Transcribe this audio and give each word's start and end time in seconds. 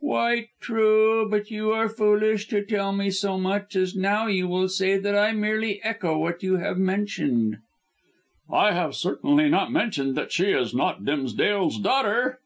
"Quite 0.00 0.48
true; 0.62 1.28
but 1.28 1.50
you 1.50 1.70
are 1.72 1.90
foolish 1.90 2.48
to 2.48 2.64
tell 2.64 2.90
me 2.94 3.10
so 3.10 3.36
much, 3.36 3.76
as 3.76 3.94
now 3.94 4.26
you 4.26 4.48
will 4.48 4.66
say 4.70 4.96
that 4.96 5.14
I 5.14 5.32
merely 5.32 5.78
echo 5.84 6.16
what 6.16 6.42
you 6.42 6.56
have 6.56 6.78
mentioned." 6.78 7.58
"I 8.50 8.72
have 8.72 8.94
certainly 8.94 9.50
not 9.50 9.70
mentioned 9.70 10.14
that 10.14 10.32
she 10.32 10.52
is 10.52 10.72
not 10.72 11.04
Dimsdale's 11.04 11.78
daughter." 11.78 12.40